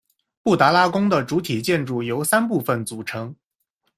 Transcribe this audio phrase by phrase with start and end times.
[0.41, 3.35] 布达拉宫的主体建筑由三部分组成。